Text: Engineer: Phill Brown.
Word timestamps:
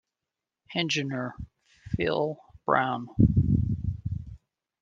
Engineer: 0.73 1.35
Phill 1.91 2.39
Brown. 2.65 3.07